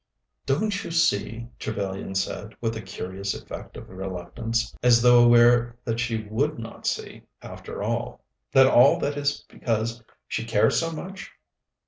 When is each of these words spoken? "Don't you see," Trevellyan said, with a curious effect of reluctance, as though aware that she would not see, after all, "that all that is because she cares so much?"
"Don't 0.47 0.83
you 0.83 0.89
see," 0.89 1.47
Trevellyan 1.59 2.15
said, 2.15 2.55
with 2.59 2.75
a 2.75 2.81
curious 2.81 3.35
effect 3.35 3.77
of 3.77 3.87
reluctance, 3.87 4.75
as 4.81 5.03
though 5.03 5.23
aware 5.23 5.77
that 5.85 5.99
she 5.99 6.23
would 6.23 6.57
not 6.57 6.87
see, 6.87 7.21
after 7.43 7.83
all, 7.83 8.23
"that 8.51 8.65
all 8.65 8.97
that 8.97 9.15
is 9.15 9.45
because 9.47 10.03
she 10.27 10.43
cares 10.43 10.79
so 10.79 10.91
much?" 10.91 11.29